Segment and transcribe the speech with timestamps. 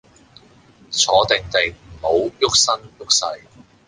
[0.89, 3.41] 坐定定，唔好郁身郁勢